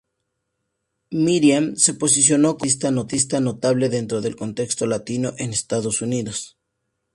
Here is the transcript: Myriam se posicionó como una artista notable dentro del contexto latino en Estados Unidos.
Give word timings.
Myriam 1.11 1.75
se 1.75 1.93
posicionó 1.93 2.57
como 2.57 2.71
una 2.89 3.01
artista 3.01 3.39
notable 3.39 3.87
dentro 3.87 4.19
del 4.19 4.35
contexto 4.35 4.87
latino 4.87 5.35
en 5.37 5.51
Estados 5.53 6.01
Unidos. 6.01 6.57